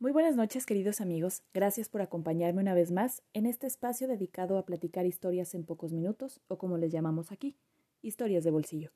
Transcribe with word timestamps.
Muy 0.00 0.12
buenas 0.12 0.36
noches, 0.36 0.64
queridos 0.64 1.00
amigos. 1.00 1.42
Gracias 1.52 1.88
por 1.88 2.02
acompañarme 2.02 2.60
una 2.60 2.72
vez 2.72 2.92
más 2.92 3.24
en 3.32 3.46
este 3.46 3.66
espacio 3.66 4.06
dedicado 4.06 4.56
a 4.56 4.64
platicar 4.64 5.06
historias 5.06 5.56
en 5.56 5.64
pocos 5.64 5.92
minutos, 5.92 6.40
o 6.46 6.56
como 6.56 6.78
les 6.78 6.92
llamamos 6.92 7.32
aquí, 7.32 7.56
historias 8.00 8.44
de 8.44 8.52
bolsillo. 8.52 8.92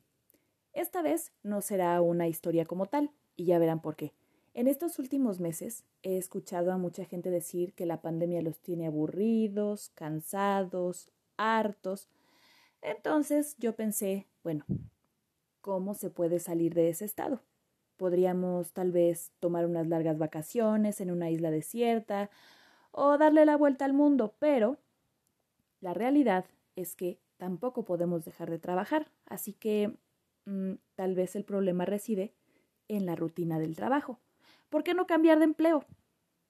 Esta 0.72 1.02
vez 1.02 1.32
no 1.42 1.60
será 1.60 2.00
una 2.00 2.28
historia 2.28 2.66
como 2.66 2.86
tal, 2.86 3.10
y 3.34 3.46
ya 3.46 3.58
verán 3.58 3.82
por 3.82 3.96
qué. 3.96 4.12
En 4.54 4.68
estos 4.68 5.00
últimos 5.00 5.40
meses 5.40 5.82
he 6.04 6.18
escuchado 6.18 6.70
a 6.70 6.78
mucha 6.78 7.04
gente 7.04 7.30
decir 7.30 7.72
que 7.74 7.84
la 7.84 8.00
pandemia 8.00 8.40
los 8.40 8.60
tiene 8.60 8.86
aburridos, 8.86 9.90
cansados, 9.96 11.10
hartos. 11.36 12.08
Entonces 12.80 13.56
yo 13.58 13.74
pensé, 13.74 14.28
bueno, 14.44 14.64
¿cómo 15.62 15.94
se 15.94 16.10
puede 16.10 16.38
salir 16.38 16.74
de 16.74 16.90
ese 16.90 17.06
estado? 17.06 17.40
Podríamos 18.02 18.72
tal 18.72 18.90
vez 18.90 19.30
tomar 19.38 19.64
unas 19.64 19.86
largas 19.86 20.18
vacaciones 20.18 21.00
en 21.00 21.12
una 21.12 21.30
isla 21.30 21.52
desierta 21.52 22.30
o 22.90 23.16
darle 23.16 23.46
la 23.46 23.56
vuelta 23.56 23.84
al 23.84 23.92
mundo, 23.92 24.34
pero 24.40 24.76
la 25.80 25.94
realidad 25.94 26.44
es 26.74 26.96
que 26.96 27.20
tampoco 27.36 27.84
podemos 27.84 28.24
dejar 28.24 28.50
de 28.50 28.58
trabajar, 28.58 29.06
así 29.26 29.52
que 29.52 29.96
mm, 30.46 30.72
tal 30.96 31.14
vez 31.14 31.36
el 31.36 31.44
problema 31.44 31.84
reside 31.84 32.34
en 32.88 33.06
la 33.06 33.14
rutina 33.14 33.60
del 33.60 33.76
trabajo. 33.76 34.18
¿Por 34.68 34.82
qué 34.82 34.94
no 34.94 35.06
cambiar 35.06 35.38
de 35.38 35.44
empleo? 35.44 35.84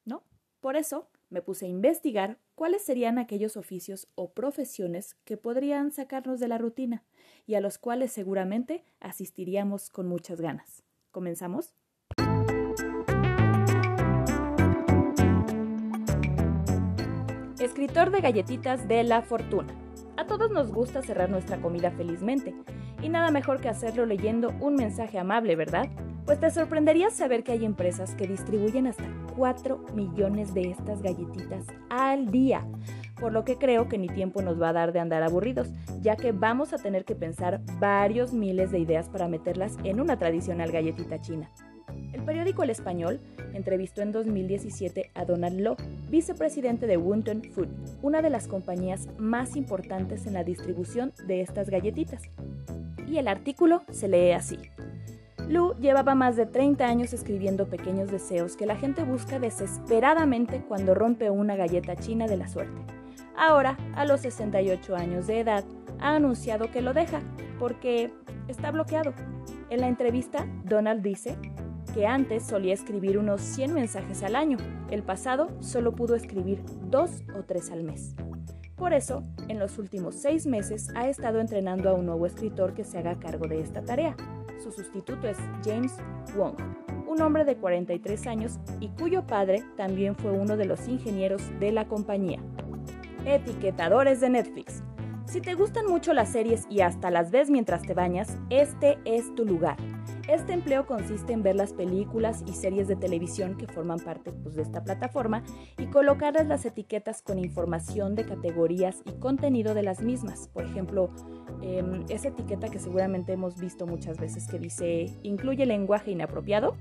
¿No? 0.07 0.23
Por 0.62 0.74
eso 0.77 1.10
me 1.29 1.43
puse 1.43 1.66
a 1.66 1.69
investigar 1.69 2.38
cuáles 2.55 2.82
serían 2.82 3.19
aquellos 3.19 3.59
oficios 3.59 4.09
o 4.15 4.30
profesiones 4.32 5.16
que 5.27 5.37
podrían 5.37 5.93
sacarnos 5.93 6.41
de 6.41 6.48
la 6.48 6.57
rutina 6.57 7.05
y 7.46 7.57
a 7.57 7.60
los 7.60 7.77
cuales 7.77 8.10
seguramente 8.10 8.87
asistiríamos 9.01 9.91
con 9.91 10.07
muchas 10.07 10.41
ganas. 10.41 10.82
¿Comenzamos? 11.12 11.75
Escritor 17.60 18.10
de 18.10 18.21
galletitas 18.23 18.88
de 18.88 19.05
la 19.05 19.21
fortuna. 19.21 19.74
A 20.16 20.27
todos 20.27 20.51
nos 20.51 20.73
gusta 20.73 21.02
cerrar 21.02 21.29
nuestra 21.29 21.60
comida 21.60 21.90
felizmente, 21.90 22.55
y 23.02 23.10
nada 23.10 23.30
mejor 23.30 23.60
que 23.60 23.68
hacerlo 23.68 24.07
leyendo 24.07 24.55
un 24.60 24.74
mensaje 24.74 25.18
amable, 25.18 25.55
¿verdad? 25.55 25.87
Pues 26.24 26.40
te 26.40 26.51
sorprendería 26.51 27.10
saber 27.10 27.45
que 27.45 27.52
hay 27.52 27.65
empresas 27.66 28.15
que 28.15 28.27
distribuyen 28.27 28.87
hasta 28.87 29.05
4 29.37 29.85
millones 29.95 30.55
de 30.55 30.71
estas 30.71 31.02
galletitas 31.02 31.66
al 31.90 32.30
día, 32.30 32.66
por 33.23 33.32
lo 33.32 33.45
que 33.45 33.56
creo 33.56 33.88
que 33.88 33.98
ni 33.98 34.09
tiempo 34.09 34.42
nos 34.42 34.60
va 34.60 34.70
a 34.70 34.73
dar 34.73 34.92
de 34.92 34.98
andar 34.98 35.23
aburridos, 35.23 35.68
ya 36.01 36.16
que 36.16 36.32
vamos 36.32 36.73
a 36.73 36.78
tener 36.78 37.04
que 37.04 37.15
pensar 37.15 37.60
varios 37.78 38.32
miles 38.32 38.73
de 38.73 38.80
ideas 38.80 39.09
para 39.09 39.28
meterlas 39.28 39.76
en 39.84 40.01
una 40.01 40.18
tradicional 40.18 40.73
galletita 40.73 41.20
china. 41.20 41.48
El 42.12 42.24
periódico 42.24 42.65
El 42.65 42.70
Español 42.70 43.20
entrevistó 43.54 44.02
en 44.02 44.10
2017 44.10 45.12
a 45.15 45.24
Donald 45.24 45.60
Lo, 45.60 45.76
vicepresidente 46.10 46.88
de 46.88 46.96
Wunton 46.96 47.45
Food, 47.45 47.68
una 48.02 48.23
de 48.23 48.30
las 48.30 48.48
compañías 48.48 49.09
más 49.18 49.54
importantes 49.54 50.26
en 50.26 50.34
la 50.34 50.43
distribución 50.43 51.12
de 51.24 51.43
estas 51.43 51.70
galletitas. 51.70 52.23
Y 53.06 53.18
el 53.18 53.28
artículo 53.28 53.82
se 53.93 54.09
lee 54.09 54.32
así. 54.32 54.59
Lu 55.48 55.74
llevaba 55.78 56.16
más 56.16 56.34
de 56.34 56.46
30 56.46 56.84
años 56.84 57.12
escribiendo 57.12 57.68
pequeños 57.68 58.10
deseos 58.10 58.56
que 58.56 58.66
la 58.66 58.74
gente 58.74 59.04
busca 59.04 59.38
desesperadamente 59.38 60.65
cuando 60.66 60.95
rompe 60.95 61.30
una 61.30 61.54
galleta 61.54 61.95
china 61.95 62.26
de 62.26 62.37
la 62.37 62.48
suerte. 62.48 63.02
Ahora, 63.37 63.77
a 63.95 64.05
los 64.05 64.21
68 64.21 64.97
años 64.97 65.27
de 65.27 65.41
edad, 65.41 65.65
ha 66.00 66.16
anunciado 66.16 66.71
que 66.71 66.83
lo 66.83 66.93
deja 66.93 67.21
porque 67.59 68.11
está 68.49 68.71
bloqueado. 68.71 69.15
En 69.71 69.81
la 69.81 69.89
entrevista, 69.89 70.47
Donald 70.65 71.03
dice 71.03 71.37
que 71.94 72.06
antes 72.06 72.44
solía 72.44 72.75
escribir 72.75 73.19
unos 73.19 73.41
100 73.41 73.75
mensajes 73.75 74.22
al 74.22 74.37
año. 74.37 74.59
El 74.91 75.03
pasado 75.03 75.49
solo 75.61 75.93
pudo 75.93 76.15
escribir 76.15 76.62
dos 76.91 77.22
o 77.34 77.43
tres 77.43 77.71
al 77.71 77.83
mes. 77.83 78.15
Por 78.77 78.93
eso, 78.93 79.22
en 79.49 79.59
los 79.59 79.78
últimos 79.78 80.17
seis 80.17 80.47
meses 80.47 80.89
ha 80.97 81.09
estado 81.09 81.41
entrenando 81.41 81.89
a 81.89 81.95
un 81.95 82.06
nuevo 82.06 82.27
escritor 82.27 82.75
que 82.75 82.85
se 82.85 82.99
haga 82.99 83.19
cargo 83.19 83.47
de 83.47 83.61
esta 83.61 83.83
tarea. 83.83 84.17
Su 84.62 84.73
sustituto 84.73 85.29
es 85.29 85.39
James 85.65 85.95
Wong, 86.37 86.56
un 87.06 87.21
hombre 87.21 87.45
de 87.45 87.56
43 87.56 88.27
años 88.27 88.59
y 88.81 88.89
cuyo 88.89 89.27
padre 89.27 89.62
también 89.77 90.17
fue 90.17 90.33
uno 90.33 90.56
de 90.56 90.65
los 90.65 90.89
ingenieros 90.89 91.43
de 91.61 91.71
la 91.73 91.87
compañía. 91.87 92.41
Etiquetadores 93.25 94.21
de 94.21 94.31
Netflix. 94.31 94.83
Si 95.27 95.41
te 95.41 95.55
gustan 95.55 95.87
mucho 95.87 96.12
las 96.12 96.31
series 96.33 96.66
y 96.69 96.81
hasta 96.81 97.10
las 97.10 97.31
ves 97.31 97.50
mientras 97.50 97.83
te 97.83 97.94
bañas, 97.94 98.37
este 98.50 98.99
es 99.05 99.33
tu 99.37 99.44
lugar. 99.44 99.77
Este 100.28 100.53
empleo 100.53 100.87
consiste 100.87 101.32
en 101.32 101.43
ver 101.43 101.55
las 101.55 101.72
películas 101.72 102.43
y 102.47 102.53
series 102.53 102.88
de 102.88 102.97
televisión 102.97 103.56
que 103.56 103.66
forman 103.66 104.00
parte 104.00 104.32
pues, 104.32 104.56
de 104.56 104.62
esta 104.62 104.82
plataforma 104.82 105.44
y 105.78 105.87
colocarles 105.87 106.49
las 106.49 106.65
etiquetas 106.65 107.22
con 107.22 107.38
información 107.38 108.15
de 108.16 108.25
categorías 108.25 109.03
y 109.05 109.12
contenido 109.12 109.75
de 109.75 109.84
las 109.84 110.03
mismas. 110.03 110.49
Por 110.49 110.65
ejemplo, 110.65 111.11
em, 111.62 112.05
esa 112.09 112.28
etiqueta 112.28 112.69
que 112.69 112.81
seguramente 112.81 113.32
hemos 113.32 113.59
visto 113.59 113.87
muchas 113.87 114.19
veces 114.19 114.49
que 114.49 114.59
dice 114.59 115.06
incluye 115.22 115.65
lenguaje 115.65 116.11
inapropiado. 116.11 116.77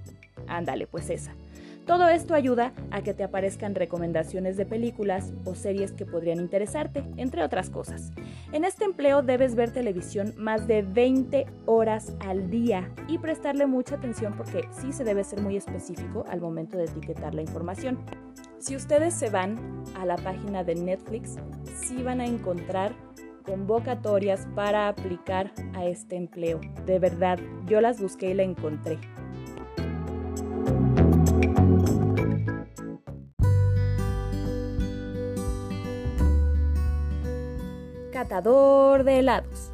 Ándale, 0.47 0.88
pues 0.88 1.09
esa. 1.09 1.34
Todo 1.86 2.08
esto 2.08 2.36
ayuda 2.36 2.74
a 2.92 3.02
que 3.02 3.14
te 3.14 3.24
aparezcan 3.24 3.75
recomendaciones 3.75 4.56
de 4.56 4.66
películas 4.66 5.34
o 5.46 5.56
series 5.56 5.92
que 5.92 6.06
podrían 6.06 6.40
interesarte, 6.40 7.03
entre 7.18 7.44
otras 7.44 7.69
cosas. 7.69 8.12
En 8.52 8.66
este 8.66 8.86
empleo 8.86 9.24
debes 9.24 9.56
ver 9.56 9.72
televisión 9.72 10.34
más 10.38 10.68
de 10.68 10.84
20 10.84 11.47
horas 11.66 12.14
al 12.19 12.50
día 12.50 12.92
y 13.08 13.18
prestarle 13.18 13.66
mucha 13.66 13.96
atención 13.96 14.34
porque 14.38 14.68
sí 14.72 14.94
se 14.94 15.03
debe 15.03 15.24
ser 15.24 15.42
muy 15.42 15.58
específico 15.58 16.24
al 16.30 16.40
momento 16.40 16.78
de 16.78 16.86
etiquetar 16.86 17.34
la 17.34 17.42
información. 17.42 17.98
Si 18.59 18.75
ustedes 18.75 19.16
se 19.16 19.31
van 19.31 19.58
a 20.00 20.06
la 20.06 20.18
página 20.18 20.63
de 20.63 20.75
Netflix, 20.75 21.38
sí 21.81 22.03
van 22.03 22.22
a 22.22 22.25
encontrar 22.25 22.94
convocatorias 23.44 24.48
para 24.56 24.88
aplicar 24.88 25.52
a 25.74 25.86
este 25.86 26.16
empleo. 26.16 26.62
De 26.86 27.00
verdad, 27.00 27.40
yo 27.66 27.81
las 27.81 28.00
busqué 28.00 28.30
y 28.30 28.34
la 28.36 28.44
encontré. 28.44 29.00
Catador 38.31 39.03
de 39.03 39.19
helados. 39.19 39.74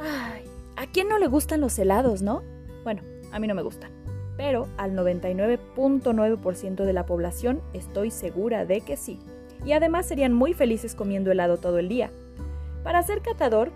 Ay, 0.00 0.42
¿a 0.74 0.88
quién 0.88 1.08
no 1.08 1.20
le 1.20 1.28
gustan 1.28 1.60
los 1.60 1.78
helados, 1.78 2.20
no? 2.20 2.42
Bueno, 2.82 3.02
a 3.30 3.38
mí 3.38 3.46
no 3.46 3.54
me 3.54 3.62
gustan. 3.62 3.92
Pero 4.36 4.66
al 4.76 4.96
99.9% 4.96 6.84
de 6.84 6.92
la 6.92 7.06
población 7.06 7.62
estoy 7.74 8.10
segura 8.10 8.64
de 8.64 8.80
que 8.80 8.96
sí. 8.96 9.20
Y 9.64 9.70
además 9.70 10.06
serían 10.06 10.32
muy 10.32 10.52
felices 10.52 10.96
comiendo 10.96 11.30
helado 11.30 11.58
todo 11.58 11.78
el 11.78 11.88
día. 11.88 12.10
Para 12.82 13.04
ser 13.04 13.22
catador, 13.22 13.70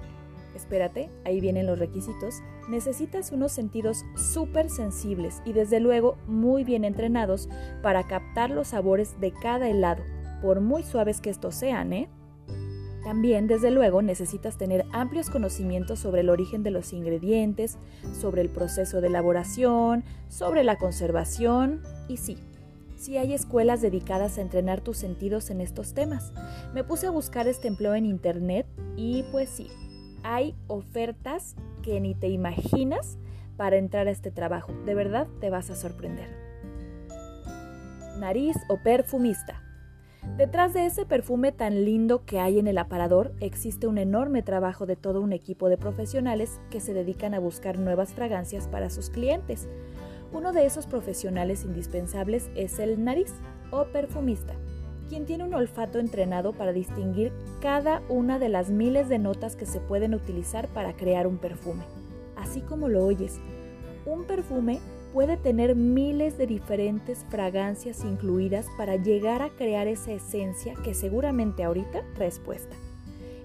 espérate, 0.57 1.09
ahí 1.25 1.41
vienen 1.41 1.69
los 1.69 1.79
requisitos, 1.79 2.41
necesitas 2.69 3.31
unos 3.31 3.53
sentidos 3.53 4.05
súper 4.17 4.71
sensibles 4.71 5.41
y 5.45 5.53
desde 5.53 5.79
luego 5.79 6.19
muy 6.27 6.65
bien 6.65 6.85
entrenados 6.85 7.49
para 7.81 8.09
captar 8.09 8.51
los 8.51 8.69
sabores 8.69 9.21
de 9.21 9.31
cada 9.31 9.69
helado, 9.69 10.03
por 10.43 10.61
muy 10.61 10.83
suaves 10.83 11.21
que 11.21 11.31
estos 11.31 11.55
sean, 11.55 11.93
¿eh? 11.93 12.11
También, 13.03 13.47
desde 13.47 13.71
luego, 13.71 14.03
necesitas 14.03 14.59
tener 14.59 14.85
amplios 14.93 15.31
conocimientos 15.31 15.99
sobre 15.99 16.21
el 16.21 16.29
origen 16.29 16.63
de 16.63 16.71
los 16.71 16.93
ingredientes, 16.93 17.79
sobre 18.13 18.43
el 18.43 18.51
proceso 18.51 19.01
de 19.01 19.07
elaboración, 19.07 20.05
sobre 20.29 20.65
la 20.65 20.77
conservación 20.77 21.83
y 22.09 22.19
sí, 22.19 22.37
sí 22.97 23.17
hay 23.17 23.33
escuelas 23.33 23.81
dedicadas 23.81 24.37
a 24.37 24.43
entrenar 24.43 24.83
tus 24.83 24.99
sentidos 24.99 25.49
en 25.49 25.63
estos 25.63 25.95
temas. 25.95 26.33
Me 26.75 26.85
puse 26.85 27.07
a 27.07 27.11
buscar 27.11 27.49
este 27.49 27.69
empleo 27.69 27.95
en 27.95 28.05
internet 28.05 28.67
y 28.97 29.25
pues 29.33 29.49
sí, 29.49 29.69
hay 30.23 30.55
ofertas 30.67 31.57
que 31.83 32.01
ni 32.01 32.15
te 32.15 32.29
imaginas 32.29 33.19
para 33.57 33.77
entrar 33.77 34.09
a 34.09 34.11
este 34.11 34.31
trabajo. 34.31 34.73
De 34.85 34.95
verdad 34.95 35.27
te 35.41 35.49
vas 35.49 35.71
a 35.71 35.77
sorprender. 35.77 36.29
Nariz 38.19 38.57
o 38.69 38.77
perfumista. 38.83 39.63
Detrás 40.37 40.75
de 40.75 40.85
ese 40.87 41.07
perfume 41.07 41.51
tan 41.51 41.85
lindo 41.85 42.25
que 42.25 42.41
hay 42.41 42.59
en 42.59 42.67
el 42.67 42.79
aparador 42.79 43.33
existe 43.41 43.87
un 43.87 43.97
enorme 43.97 44.43
trabajo 44.43 44.85
de 44.85 44.97
todo 44.97 45.21
un 45.21 45.33
equipo 45.33 45.69
de 45.69 45.79
profesionales 45.79 46.61
que 46.71 46.81
se 46.81 46.93
dedican 46.93 47.33
a 47.35 47.39
buscar 47.39 47.79
nuevas 47.79 48.13
fragancias 48.13 48.69
para 48.69 48.91
sus 48.91 49.09
clientes. 49.09 49.69
Uno 50.33 50.53
de 50.53 50.67
esos 50.67 50.87
profesionales 50.87 51.65
indispensables 51.65 52.51
es 52.55 52.79
el 52.79 53.03
nariz 53.03 53.33
o 53.71 53.85
perfumista, 53.85 54.55
quien 55.09 55.25
tiene 55.25 55.45
un 55.45 55.55
olfato 55.55 55.99
entrenado 55.99 56.53
para 56.53 56.73
distinguir 56.73 57.33
cada 57.61 58.03
una 58.09 58.39
de 58.39 58.51
las 58.51 58.71
miles 58.71 59.09
de 59.09 59.19
notas 59.19 59.57
que 59.57 59.67
se 59.67 59.81
pueden 59.81 60.15
utilizar 60.15 60.69
para 60.69 60.93
crear 60.93 61.27
un 61.27 61.39
perfume. 61.39 61.83
Así 62.37 62.61
como 62.61 62.89
lo 62.89 63.05
oyes, 63.05 63.41
un 64.07 64.25
perfume 64.25 64.81
puede 65.13 65.37
tener 65.37 65.75
miles 65.75 66.39
de 66.39 66.47
diferentes 66.47 67.27
fragancias 67.29 68.05
incluidas 68.05 68.67
para 68.77 68.97
llegar 68.97 69.43
a 69.43 69.51
crear 69.51 69.89
esa 69.89 70.13
esencia 70.13 70.75
que 70.85 70.95
seguramente 70.95 71.65
ahorita 71.65 72.03
respuesta. 72.17 72.77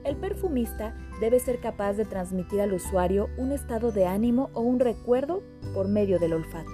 El 0.03 0.15
perfumista 0.17 0.95
debe 1.19 1.39
ser 1.39 1.59
capaz 1.59 1.94
de 1.94 2.06
transmitir 2.06 2.62
al 2.62 2.73
usuario 2.73 3.27
un 3.38 3.51
estado 3.51 3.91
de 3.91 4.06
ánimo 4.06 4.51
o 4.53 4.62
un 4.62 4.79
recuerdo 4.79 5.41
por 5.73 5.88
medio 5.88 6.19
del 6.19 6.33
olfato. 6.33 6.71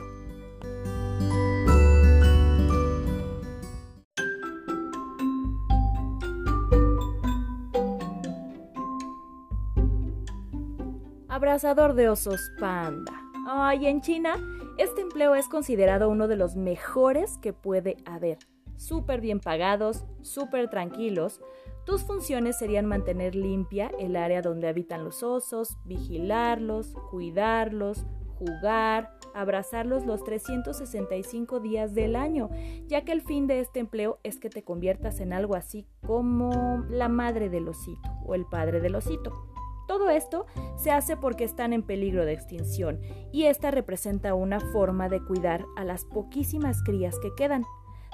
Abrazador 11.29 11.93
de 11.93 12.09
osos 12.09 12.51
panda. 12.59 13.30
Ay, 13.53 13.86
en 13.88 14.00
China, 14.00 14.36
este 14.77 15.01
empleo 15.01 15.36
es 15.36 15.50
considerado 15.50 16.07
uno 16.07 16.30
de 16.30 16.38
los 16.38 16.56
mejores 16.56 17.38
que 17.38 17.51
puede 17.51 17.98
haber. 18.06 18.38
Súper 18.77 19.19
bien 19.19 19.42
pagados, 19.42 20.06
súper 20.21 20.69
tranquilos. 20.69 21.42
Tus 21.86 22.03
funciones 22.03 22.57
serían 22.57 22.86
mantener 22.86 23.36
limpia 23.36 23.92
el 24.00 24.15
área 24.15 24.42
donde 24.42 24.69
habitan 24.69 25.03
los 25.03 25.21
osos, 25.21 25.77
vigilarlos, 25.83 26.94
cuidarlos, 27.09 28.06
jugar, 28.39 29.18
abrazarlos 29.33 30.06
los 30.06 30.24
365 30.24 31.59
días 31.59 31.94
del 31.94 32.15
año, 32.15 32.50
ya 32.88 33.03
que 33.03 33.12
el 33.12 33.21
fin 33.21 33.48
de 33.48 33.59
este 33.59 33.81
empleo 33.81 34.19
es 34.24 34.39
que 34.39 34.50
te 34.50 34.63
conviertas 34.63 35.19
en 35.19 35.33
algo 35.33 35.56
así 35.56 35.86
como 36.07 36.86
la 36.89 37.09
madre 37.09 37.50
del 37.50 37.68
osito 37.68 38.09
o 38.25 38.33
el 38.33 38.45
padre 38.45 38.80
del 38.80 38.95
osito. 38.95 39.50
Todo 39.91 40.09
esto 40.09 40.45
se 40.77 40.89
hace 40.89 41.17
porque 41.17 41.43
están 41.43 41.73
en 41.73 41.83
peligro 41.83 42.23
de 42.23 42.31
extinción 42.31 43.01
y 43.33 43.47
esta 43.47 43.71
representa 43.71 44.33
una 44.33 44.61
forma 44.61 45.09
de 45.09 45.21
cuidar 45.21 45.65
a 45.75 45.83
las 45.83 46.05
poquísimas 46.05 46.81
crías 46.81 47.19
que 47.19 47.35
quedan. 47.35 47.65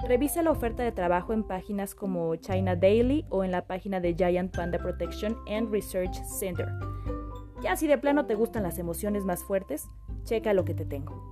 Revisa 0.08 0.42
la 0.42 0.50
oferta 0.50 0.82
de 0.82 0.90
trabajo 0.90 1.32
en 1.32 1.44
páginas 1.44 1.94
como 1.94 2.34
China 2.34 2.74
Daily 2.74 3.26
o 3.30 3.44
en 3.44 3.52
la 3.52 3.68
página 3.68 4.00
de 4.00 4.16
Giant 4.16 4.56
Panda 4.56 4.78
Protection 4.78 5.36
and 5.48 5.70
Research 5.70 6.16
Center. 6.24 6.66
Ya 7.62 7.76
si 7.76 7.86
de 7.86 7.96
plano 7.96 8.26
te 8.26 8.34
gustan 8.34 8.64
las 8.64 8.80
emociones 8.80 9.24
más 9.24 9.44
fuertes, 9.44 9.88
checa 10.24 10.54
lo 10.54 10.64
que 10.64 10.74
te 10.74 10.84
tengo. 10.84 11.30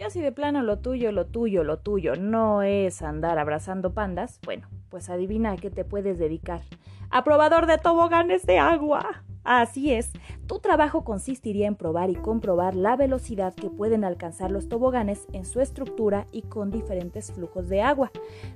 Ya 0.00 0.08
si 0.08 0.22
de 0.22 0.32
plano 0.32 0.62
lo 0.62 0.78
tuyo, 0.78 1.12
lo 1.12 1.26
tuyo, 1.26 1.62
lo 1.62 1.78
tuyo 1.80 2.16
no 2.16 2.62
es 2.62 3.02
andar 3.02 3.38
abrazando 3.38 3.92
pandas, 3.92 4.40
bueno, 4.46 4.66
pues 4.88 5.10
adivina 5.10 5.50
a 5.50 5.56
qué 5.58 5.68
te 5.68 5.84
puedes 5.84 6.18
dedicar. 6.18 6.62
Aprobador 7.10 7.66
de 7.66 7.76
toboganes 7.76 8.46
de 8.46 8.58
agua. 8.58 9.24
Así 9.42 9.90
es, 9.92 10.12
tu 10.46 10.58
trabajo 10.58 11.02
consistiría 11.02 11.66
en 11.66 11.74
probar 11.74 12.10
y 12.10 12.14
comprobar 12.14 12.74
la 12.74 12.94
velocidad 12.94 13.54
que 13.54 13.70
pueden 13.70 14.04
alcanzar 14.04 14.50
los 14.50 14.68
toboganes 14.68 15.26
en 15.32 15.46
su 15.46 15.60
estructura 15.60 16.26
y 16.30 16.42
con 16.42 16.70
diferentes 16.70 17.32
flujos 17.32 17.68
de 17.70 17.80
agua, 17.80 18.10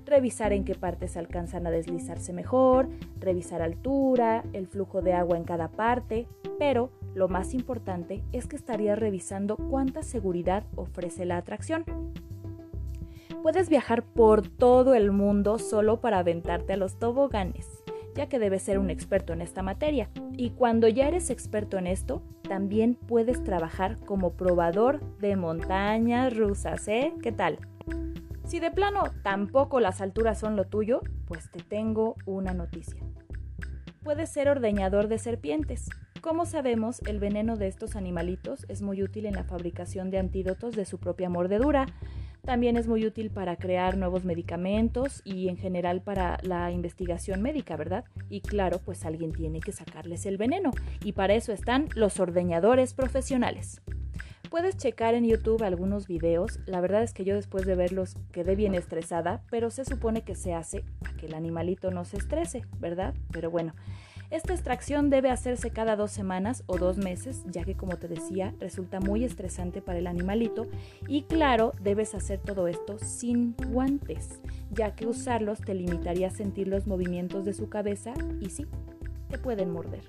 revisar 0.05 0.53
en 0.53 0.65
qué 0.65 0.75
partes 0.75 1.17
alcanzan 1.17 1.67
a 1.67 1.71
deslizarse 1.71 2.35
mejor, 2.35 2.89
revisar 3.19 3.63
altura, 3.63 4.45
el 4.53 4.67
flujo 4.67 5.01
de 5.01 5.15
agua 5.15 5.39
en 5.39 5.45
cada 5.45 5.69
parte, 5.69 6.29
pero 6.59 6.91
lo 7.15 7.29
más 7.29 7.55
importante 7.55 8.23
es 8.33 8.47
que 8.47 8.57
estarías 8.57 8.99
revisando 8.99 9.57
cuánta 9.57 10.03
seguridad 10.03 10.65
ofrece 10.77 11.25
la 11.25 11.39
atracción. 11.39 11.85
Puedes 13.43 13.71
viajar 13.71 14.05
por 14.05 14.47
todo 14.47 14.95
el 14.95 15.13
mundo 15.13 15.59
solo 15.59 16.01
para 16.01 16.19
aventarte 16.19 16.75
a 16.75 16.77
los 16.77 16.99
toboganes 16.99 17.74
ya 18.15 18.29
que 18.29 18.39
debes 18.39 18.63
ser 18.63 18.79
un 18.79 18.91
experto 18.91 19.33
en 19.33 19.41
esta 19.41 19.63
materia. 19.63 20.09
Y 20.37 20.51
cuando 20.51 20.89
ya 20.89 21.09
eres 21.09 21.31
experto 21.31 21.79
en 21.79 21.87
esto, 21.87 22.23
también 22.43 22.95
puedes 22.95 23.43
trabajar 23.43 23.99
como 24.05 24.33
probador 24.33 25.01
de 25.19 25.37
montañas 25.37 26.37
rusas, 26.37 26.87
¿eh? 26.89 27.13
¿Qué 27.23 27.33
tal? 27.33 27.59
Si 28.45 28.61
de 28.61 28.71
plano 28.71 29.05
tampoco 29.23 29.81
las 29.81 30.01
alturas 30.01 30.39
son 30.39 30.55
lo 30.55 30.67
tuyo, 30.67 31.01
pues 31.27 31.51
te 31.51 31.61
tengo 31.61 32.15
una 32.27 32.53
noticia. 32.53 33.03
Puedes 34.03 34.29
ser 34.29 34.49
ordeñador 34.49 35.09
de 35.09 35.19
serpientes. 35.19 35.89
Como 36.21 36.45
sabemos, 36.45 37.01
el 37.07 37.19
veneno 37.19 37.57
de 37.57 37.69
estos 37.69 37.97
animalitos 37.97 38.67
es 38.69 38.83
muy 38.83 39.03
útil 39.03 39.27
en 39.27 39.35
la 39.35 39.45
fabricación 39.45 40.11
de 40.11 40.19
antídotos 40.19 40.77
de 40.77 40.85
su 40.85 40.99
propia 40.99 41.31
mordedura, 41.31 41.87
también 42.45 42.77
es 42.77 42.87
muy 42.87 43.05
útil 43.07 43.31
para 43.31 43.57
crear 43.57 43.97
nuevos 43.97 44.25
medicamentos 44.25 45.23
y 45.25 45.49
en 45.49 45.57
general 45.57 46.03
para 46.03 46.39
la 46.43 46.71
investigación 46.71 47.43
médica, 47.43 47.77
¿verdad? 47.77 48.05
Y 48.29 48.41
claro, 48.41 48.81
pues 48.85 49.05
alguien 49.05 49.33
tiene 49.33 49.61
que 49.61 49.73
sacarles 49.73 50.27
el 50.27 50.37
veneno 50.37 50.71
y 51.03 51.13
para 51.13 51.35
eso 51.35 51.53
están 51.53 51.89
los 51.95 52.21
ordeñadores 52.21 52.95
profesionales. 52.95 53.81
Puedes 54.51 54.77
checar 54.77 55.15
en 55.15 55.25
YouTube 55.25 55.65
algunos 55.65 56.07
videos, 56.07 56.61
la 56.67 56.81
verdad 56.81 57.03
es 57.03 57.13
que 57.13 57.25
yo 57.25 57.35
después 57.35 57.67
de 57.67 57.75
verlos 57.75 58.17
quedé 58.31 58.55
bien 58.55 58.77
estresada, 58.77 59.43
pero 59.51 59.71
se 59.71 59.85
supone 59.85 60.23
que 60.23 60.37
se 60.37 60.55
hace 60.55 60.85
para 61.01 61.17
que 61.17 61.27
el 61.27 61.35
animalito 61.35 61.91
no 61.91 62.05
se 62.05 62.19
estrese, 62.19 62.63
¿verdad? 62.79 63.15
Pero 63.33 63.51
bueno, 63.51 63.75
esta 64.35 64.53
extracción 64.53 65.11
debe 65.11 65.31
hacerse 65.31 65.71
cada 65.71 65.95
dos 65.95 66.11
semanas 66.11 66.65
o 66.67 66.77
dos 66.77 66.99
meses, 66.99 67.45
ya 67.47 67.63
que 67.63 67.77
como 67.77 67.99
te 67.99 68.09
decía, 68.09 68.53
resulta 68.59 68.99
muy 68.99 69.23
estresante 69.23 69.81
para 69.81 70.01
el 70.01 70.09
animalito 70.09 70.67
y 71.07 71.23
claro, 71.23 71.73
debes 71.81 72.17
hacer 72.17 72.41
todo 72.41 72.67
esto 72.67 72.99
sin 72.99 73.55
guantes, 73.69 74.41
ya 74.73 74.97
que 74.97 75.07
usarlos 75.07 75.61
te 75.61 75.73
limitaría 75.73 76.27
a 76.27 76.31
sentir 76.31 76.67
los 76.67 76.89
movimientos 76.89 77.45
de 77.45 77.53
su 77.53 77.69
cabeza 77.69 78.13
y 78.41 78.51
sí, 78.51 78.67
te 79.29 79.39
pueden 79.39 79.71
morder. 79.71 80.03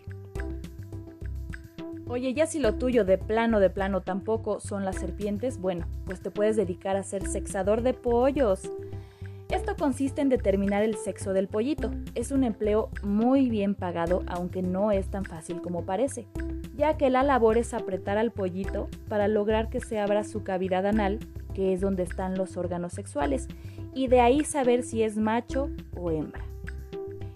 Oye, 2.07 2.33
ya 2.33 2.47
si 2.47 2.57
lo 2.57 2.73
tuyo 2.75 3.05
de 3.05 3.19
plano 3.19 3.59
de 3.59 3.69
plano 3.69 4.01
tampoco 4.01 4.59
son 4.59 4.85
las 4.85 4.95
serpientes, 4.95 5.59
bueno, 5.59 5.85
pues 6.05 6.21
te 6.21 6.31
puedes 6.31 6.55
dedicar 6.55 6.97
a 6.97 7.03
ser 7.03 7.27
sexador 7.27 7.83
de 7.83 7.93
pollos. 7.93 8.71
Consiste 9.77 10.21
en 10.21 10.29
determinar 10.29 10.83
el 10.83 10.95
sexo 10.95 11.33
del 11.33 11.49
pollito. 11.49 11.91
Es 12.15 12.31
un 12.31 12.45
empleo 12.45 12.89
muy 13.03 13.49
bien 13.49 13.75
pagado, 13.75 14.23
aunque 14.27 14.61
no 14.61 14.91
es 14.91 15.09
tan 15.09 15.25
fácil 15.25 15.61
como 15.61 15.85
parece, 15.85 16.27
ya 16.77 16.95
que 16.95 17.09
la 17.09 17.23
labor 17.23 17.57
es 17.57 17.73
apretar 17.73 18.17
al 18.17 18.31
pollito 18.31 18.87
para 19.09 19.27
lograr 19.27 19.69
que 19.69 19.81
se 19.81 19.99
abra 19.99 20.23
su 20.23 20.43
cavidad 20.43 20.85
anal, 20.85 21.19
que 21.53 21.73
es 21.73 21.81
donde 21.81 22.03
están 22.03 22.37
los 22.37 22.55
órganos 22.55 22.93
sexuales, 22.93 23.49
y 23.93 24.07
de 24.07 24.21
ahí 24.21 24.45
saber 24.45 24.81
si 24.81 25.03
es 25.03 25.17
macho 25.17 25.69
o 25.97 26.09
hembra. 26.09 26.45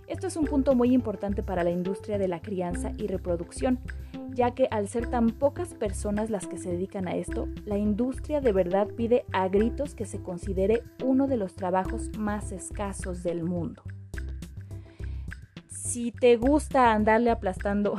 Esto 0.08 0.28
es 0.28 0.38
un 0.38 0.46
punto 0.46 0.76
muy 0.76 0.94
importante 0.94 1.44
para 1.44 1.66
la 1.66 1.72
industria 1.72 2.18
de 2.18 2.30
la 2.30 2.42
crianza 2.42 2.94
y 2.98 3.08
reproducción, 3.08 3.80
ya 4.40 4.52
que 4.52 4.70
al 4.72 4.88
ser 4.88 5.08
tan 5.08 5.32
pocas 5.32 5.74
personas 5.74 6.30
las 6.30 6.48
que 6.48 6.58
se 6.58 6.72
dedican 6.72 7.10
a 7.10 7.16
esto, 7.18 7.50
la 7.66 7.78
industria 7.78 8.40
de 8.40 8.54
verdad 8.54 8.88
pide 8.88 9.26
a 9.34 9.50
gritos 9.50 9.96
que 9.96 10.06
se 10.06 10.24
considere 10.24 10.82
uno 11.04 11.28
de 11.28 11.36
los 11.36 11.56
trabajos 11.56 12.18
más 12.18 12.54
escasos 12.54 13.22
del 13.22 13.44
mundo. 13.44 13.84
Si 15.68 16.14
te 16.14 16.38
gusta 16.38 16.94
andarle 16.94 17.32
aplastando 17.32 17.96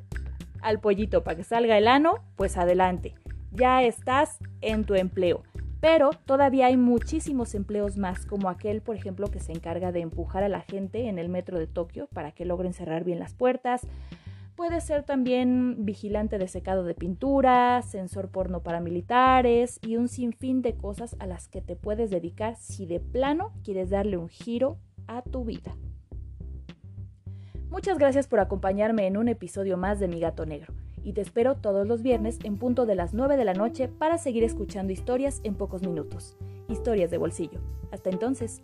al 0.60 0.80
pollito 0.80 1.24
para 1.24 1.38
que 1.38 1.44
salga 1.44 1.78
el 1.78 1.88
ano, 1.88 2.16
pues 2.36 2.58
adelante, 2.58 3.14
ya 3.50 3.82
estás 3.82 4.36
en 4.60 4.84
tu 4.84 4.96
empleo. 4.96 5.44
Pero 5.80 6.10
todavía 6.26 6.66
hay 6.66 6.76
muchísimos 6.76 7.54
empleos 7.54 7.96
más, 7.96 8.26
como 8.26 8.50
aquel, 8.50 8.82
por 8.82 8.96
ejemplo, 8.96 9.28
que 9.28 9.40
se 9.40 9.52
encarga 9.52 9.92
de 9.92 10.00
empujar 10.00 10.42
a 10.42 10.50
la 10.50 10.60
gente 10.60 11.08
en 11.08 11.18
el 11.18 11.30
metro 11.30 11.58
de 11.58 11.66
Tokio 11.66 12.06
para 12.12 12.32
que 12.32 12.44
logren 12.44 12.74
cerrar 12.74 13.02
bien 13.02 13.18
las 13.18 13.32
puertas, 13.32 13.86
Puede 14.60 14.82
ser 14.82 15.04
también 15.04 15.86
vigilante 15.86 16.36
de 16.36 16.46
secado 16.46 16.84
de 16.84 16.92
pintura, 16.92 17.80
sensor 17.80 18.28
porno 18.28 18.62
para 18.62 18.78
militares 18.78 19.80
y 19.80 19.96
un 19.96 20.06
sinfín 20.06 20.60
de 20.60 20.74
cosas 20.74 21.16
a 21.18 21.26
las 21.26 21.48
que 21.48 21.62
te 21.62 21.76
puedes 21.76 22.10
dedicar 22.10 22.56
si 22.56 22.84
de 22.84 23.00
plano 23.00 23.54
quieres 23.64 23.88
darle 23.88 24.18
un 24.18 24.28
giro 24.28 24.76
a 25.06 25.22
tu 25.22 25.46
vida. 25.46 25.74
Muchas 27.70 27.96
gracias 27.96 28.28
por 28.28 28.38
acompañarme 28.38 29.06
en 29.06 29.16
un 29.16 29.28
episodio 29.28 29.78
más 29.78 29.98
de 29.98 30.08
Mi 30.08 30.20
Gato 30.20 30.44
Negro 30.44 30.74
y 31.02 31.14
te 31.14 31.22
espero 31.22 31.56
todos 31.56 31.86
los 31.86 32.02
viernes 32.02 32.38
en 32.44 32.58
punto 32.58 32.84
de 32.84 32.96
las 32.96 33.14
9 33.14 33.38
de 33.38 33.46
la 33.46 33.54
noche 33.54 33.88
para 33.88 34.18
seguir 34.18 34.44
escuchando 34.44 34.92
historias 34.92 35.40
en 35.42 35.54
pocos 35.54 35.80
minutos. 35.80 36.36
Historias 36.68 37.10
de 37.10 37.16
bolsillo. 37.16 37.60
Hasta 37.92 38.10
entonces. 38.10 38.62